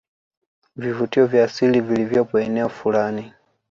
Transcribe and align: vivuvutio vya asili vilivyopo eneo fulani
vivuvutio 0.75 1.27
vya 1.27 1.43
asili 1.43 1.81
vilivyopo 1.81 2.39
eneo 2.39 2.69
fulani 2.69 3.33